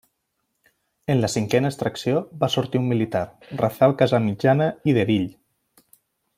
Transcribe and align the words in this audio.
En 1.15 1.19
la 1.23 1.29
cinquena 1.33 1.71
extracció 1.73 2.23
va 2.45 2.49
sortir 2.55 2.81
un 2.85 2.89
militar, 2.95 3.23
Rafel 3.63 3.95
Casamitjana 4.03 4.73
i 4.93 4.99
d’Erill. 4.99 5.33